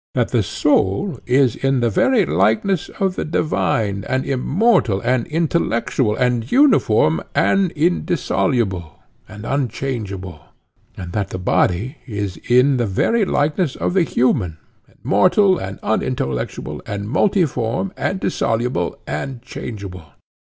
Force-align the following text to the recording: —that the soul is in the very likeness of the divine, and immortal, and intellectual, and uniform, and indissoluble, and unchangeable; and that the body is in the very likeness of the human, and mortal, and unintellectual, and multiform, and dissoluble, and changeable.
—that 0.15 0.29
the 0.29 0.41
soul 0.41 1.19
is 1.27 1.55
in 1.55 1.79
the 1.79 1.89
very 1.91 2.25
likeness 2.25 2.89
of 2.99 3.15
the 3.15 3.23
divine, 3.23 4.03
and 4.09 4.25
immortal, 4.25 4.99
and 5.01 5.27
intellectual, 5.27 6.15
and 6.15 6.51
uniform, 6.51 7.21
and 7.35 7.69
indissoluble, 7.73 8.97
and 9.29 9.45
unchangeable; 9.45 10.39
and 10.97 11.11
that 11.11 11.29
the 11.29 11.37
body 11.37 11.97
is 12.07 12.37
in 12.49 12.77
the 12.77 12.87
very 12.87 13.25
likeness 13.25 13.75
of 13.75 13.93
the 13.93 14.01
human, 14.01 14.57
and 14.87 14.97
mortal, 15.03 15.59
and 15.59 15.77
unintellectual, 15.83 16.81
and 16.87 17.07
multiform, 17.07 17.93
and 17.95 18.19
dissoluble, 18.21 18.97
and 19.05 19.43
changeable. 19.43 20.13